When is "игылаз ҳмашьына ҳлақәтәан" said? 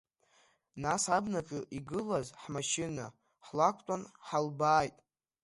1.77-4.01